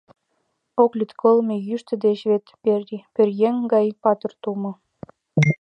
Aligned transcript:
Ок 0.83 0.91
лӱд 0.99 1.11
кылме, 1.21 1.55
йӱштӧ 1.67 1.93
дечын— 2.03 2.31
вет 2.65 2.85
пӧръеҥ 3.13 3.55
гай 3.73 3.87
патыр 4.03 4.31
тумо. 4.41 4.71